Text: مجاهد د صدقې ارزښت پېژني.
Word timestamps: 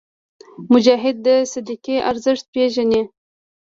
مجاهد 0.71 1.15
د 1.25 1.27
صدقې 1.53 1.97
ارزښت 2.09 2.45
پېژني. 2.53 3.01